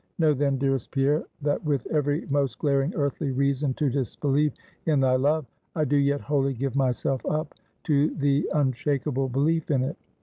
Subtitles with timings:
[0.17, 4.51] Know then, dearest Pierre, that with every most glaring earthly reason to disbelieve
[4.87, 9.83] in thy love; I do yet wholly give myself up to the unshakable belief in
[9.83, 9.97] it.